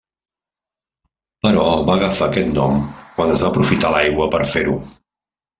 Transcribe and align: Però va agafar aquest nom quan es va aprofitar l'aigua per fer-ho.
Però 1.45 1.65
va 1.89 1.99
agafar 2.01 2.29
aquest 2.29 2.51
nom 2.55 2.81
quan 3.19 3.37
es 3.37 3.45
va 3.47 3.53
aprofitar 3.55 3.95
l'aigua 3.97 4.31
per 4.37 4.45
fer-ho. 4.55 4.77